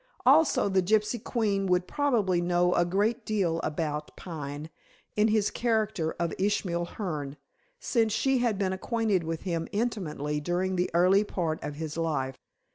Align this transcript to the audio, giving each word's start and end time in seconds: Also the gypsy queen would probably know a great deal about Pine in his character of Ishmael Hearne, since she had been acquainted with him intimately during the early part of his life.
Also 0.25 0.67
the 0.67 0.81
gypsy 0.81 1.23
queen 1.23 1.67
would 1.67 1.87
probably 1.87 2.41
know 2.41 2.73
a 2.73 2.85
great 2.85 3.23
deal 3.23 3.59
about 3.59 4.17
Pine 4.17 4.71
in 5.15 5.27
his 5.27 5.51
character 5.51 6.13
of 6.13 6.33
Ishmael 6.39 6.85
Hearne, 6.97 7.37
since 7.79 8.11
she 8.11 8.39
had 8.39 8.57
been 8.57 8.73
acquainted 8.73 9.23
with 9.23 9.43
him 9.43 9.67
intimately 9.71 10.39
during 10.39 10.75
the 10.75 10.89
early 10.95 11.23
part 11.23 11.63
of 11.63 11.75
his 11.75 11.97
life. 11.97 12.39